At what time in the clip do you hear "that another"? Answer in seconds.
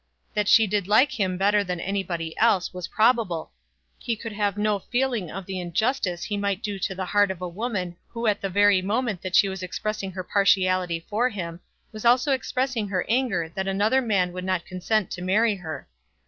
13.53-14.01